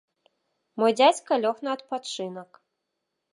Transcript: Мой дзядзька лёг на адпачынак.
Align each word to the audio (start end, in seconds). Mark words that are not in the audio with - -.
Мой 0.79 0.91
дзядзька 0.99 1.33
лёг 1.43 1.61
на 1.65 1.69
адпачынак. 1.77 2.51